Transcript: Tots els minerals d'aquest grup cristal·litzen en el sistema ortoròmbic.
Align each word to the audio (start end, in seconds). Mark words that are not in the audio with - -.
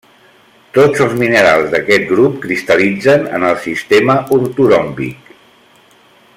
Tots 0.77 1.03
els 1.05 1.11
minerals 1.19 1.67
d'aquest 1.73 2.07
grup 2.13 2.39
cristal·litzen 2.45 3.29
en 3.41 3.47
el 3.53 3.61
sistema 3.69 4.19
ortoròmbic. 4.39 5.33